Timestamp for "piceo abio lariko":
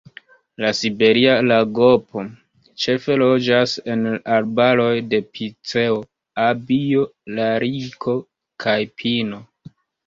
5.37-8.21